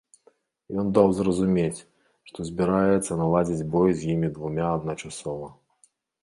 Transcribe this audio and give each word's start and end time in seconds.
Ён 0.83 0.87
даў 0.97 1.11
зразумець, 1.17 1.85
што 2.29 2.45
збіраецца 2.49 3.19
наладзіць 3.21 3.67
бой 3.77 3.89
з 4.01 4.09
імі 4.15 4.33
двума 4.39 4.67
адначасова. 4.79 5.47